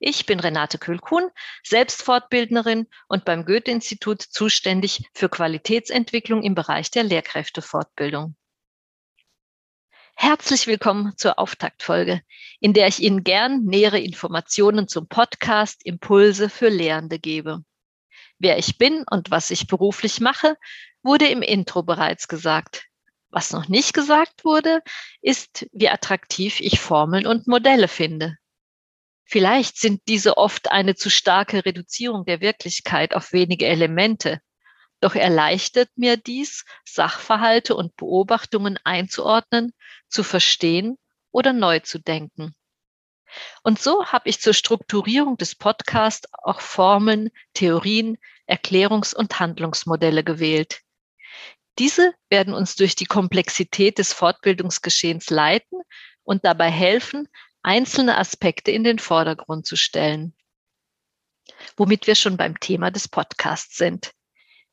[0.00, 1.28] Ich bin Renate Kühl-Kuhn,
[1.64, 8.36] selbst Fortbildnerin und beim Goethe-Institut zuständig für Qualitätsentwicklung im Bereich der Lehrkräftefortbildung.
[10.14, 12.22] Herzlich willkommen zur Auftaktfolge,
[12.60, 17.64] in der ich Ihnen gern nähere Informationen zum Podcast Impulse für Lehrende gebe.
[18.38, 20.56] Wer ich bin und was ich beruflich mache,
[21.02, 22.86] wurde im Intro bereits gesagt.
[23.30, 24.80] Was noch nicht gesagt wurde,
[25.22, 28.38] ist, wie attraktiv ich Formeln und Modelle finde.
[29.30, 34.40] Vielleicht sind diese oft eine zu starke Reduzierung der Wirklichkeit auf wenige Elemente.
[35.00, 39.74] Doch erleichtert mir dies, Sachverhalte und Beobachtungen einzuordnen,
[40.08, 40.96] zu verstehen
[41.30, 42.54] oder neu zu denken.
[43.62, 50.80] Und so habe ich zur Strukturierung des Podcasts auch Formeln, Theorien, Erklärungs- und Handlungsmodelle gewählt.
[51.78, 55.82] Diese werden uns durch die Komplexität des Fortbildungsgeschehens leiten
[56.22, 57.28] und dabei helfen,
[57.68, 60.34] einzelne Aspekte in den Vordergrund zu stellen.
[61.76, 64.12] Womit wir schon beim Thema des Podcasts sind.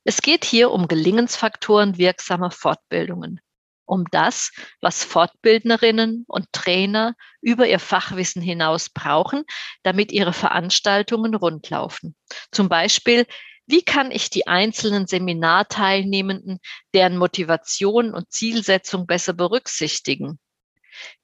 [0.06, 3.42] Es geht hier um Gelingensfaktoren wirksamer Fortbildungen,
[3.84, 9.44] um das, was Fortbildnerinnen und Trainer über ihr Fachwissen hinaus brauchen,
[9.84, 12.16] damit ihre Veranstaltungen rundlaufen.
[12.54, 13.26] Zum Beispiel,
[13.66, 16.60] wie kann ich die einzelnen Seminarteilnehmenden,
[16.94, 20.40] deren Motivation und Zielsetzung besser berücksichtigen?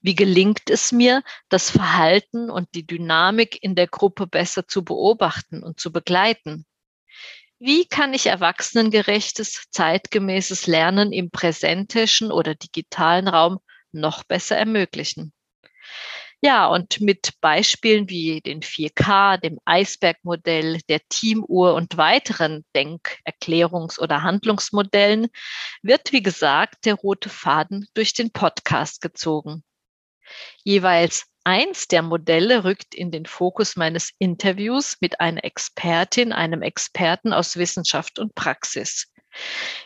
[0.00, 5.62] Wie gelingt es mir, das Verhalten und die Dynamik in der Gruppe besser zu beobachten
[5.62, 6.66] und zu begleiten?
[7.58, 13.60] Wie kann ich erwachsenengerechtes, zeitgemäßes Lernen im präsentischen oder digitalen Raum
[13.92, 15.32] noch besser ermöglichen?
[16.44, 24.00] Ja, und mit Beispielen wie den 4K, dem Eisbergmodell, der Teamuhr und weiteren Denk-, Erklärungs-
[24.00, 25.28] oder Handlungsmodellen
[25.82, 29.62] wird, wie gesagt, der rote Faden durch den Podcast gezogen.
[30.64, 37.32] Jeweils eins der Modelle rückt in den Fokus meines Interviews mit einer Expertin, einem Experten
[37.32, 39.12] aus Wissenschaft und Praxis.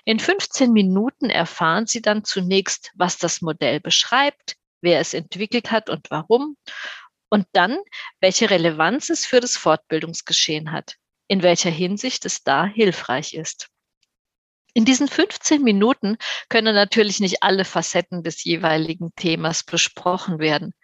[0.07, 5.91] In 15 Minuten erfahren Sie dann zunächst, was das Modell beschreibt, wer es entwickelt hat
[5.91, 6.57] und warum.
[7.29, 7.79] Und dann,
[8.21, 10.97] welche Relevanz es für das Fortbildungsgeschehen hat,
[11.29, 13.69] in welcher Hinsicht es da hilfreich ist.
[14.75, 16.19] In diesen 15 Minuten
[16.51, 20.75] können natürlich nicht alle Facetten des jeweiligen Themas besprochen werden.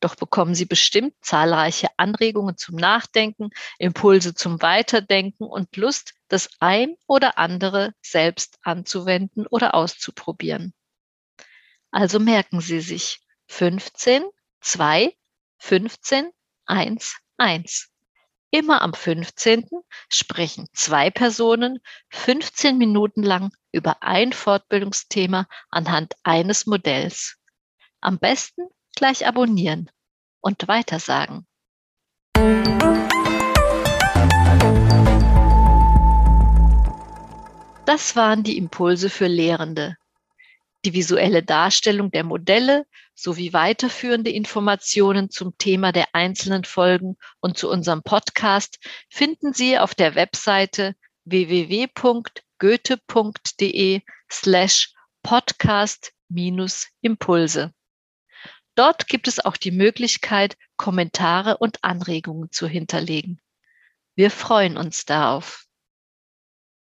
[0.00, 6.96] Doch bekommen Sie bestimmt zahlreiche Anregungen zum Nachdenken, Impulse zum Weiterdenken und Lust, das ein
[7.06, 10.74] oder andere selbst anzuwenden oder auszuprobieren.
[11.90, 14.24] Also merken Sie sich, 15,
[14.60, 15.16] 2,
[15.58, 16.30] 15,
[16.66, 17.90] 1, 1.
[18.50, 19.68] Immer am 15.
[20.08, 21.80] sprechen zwei Personen
[22.10, 27.36] 15 Minuten lang über ein Fortbildungsthema anhand eines Modells.
[28.00, 28.62] Am besten
[28.94, 29.90] gleich abonnieren
[30.40, 31.46] und weitersagen.
[37.84, 39.96] Das waren die Impulse für Lehrende
[40.86, 47.68] die visuelle Darstellung der Modelle sowie weiterführende Informationen zum Thema der einzelnen Folgen und zu
[47.68, 48.78] unserem Podcast
[49.10, 54.92] finden Sie auf der Webseite www.goethe.de slash
[55.24, 57.72] podcast-impulse.
[58.76, 63.40] Dort gibt es auch die Möglichkeit, Kommentare und Anregungen zu hinterlegen.
[64.14, 65.65] Wir freuen uns darauf.